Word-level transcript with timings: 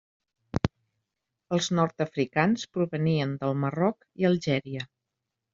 Els 1.57 1.69
nord-africans 1.81 2.65
provenien 2.79 3.39
del 3.45 3.55
Marroc 3.67 4.11
i 4.23 4.31
Algèria. 4.31 4.91